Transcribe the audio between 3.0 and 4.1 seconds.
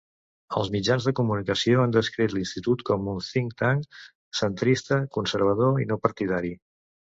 un think tank